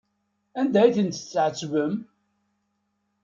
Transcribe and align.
Anda 0.59 0.79
ay 0.83 0.93
tent-tɛettbem? 0.95 1.93